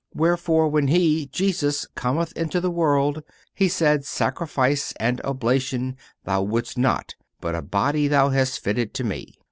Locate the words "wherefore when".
0.15-0.87